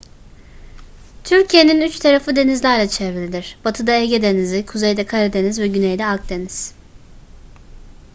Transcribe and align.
türkiye'nin 1.23 1.81
üç 1.81 1.99
tarafı 1.99 2.35
denizlerle 2.35 2.89
çevrilidir 2.89 3.57
batıda 3.65 3.91
ege 3.91 4.21
denizi 4.21 4.65
kuzeyde 4.65 5.05
karadeniz 5.05 5.59
ve 5.59 5.67
güneyde 5.67 6.05
akdeniz 6.05 6.73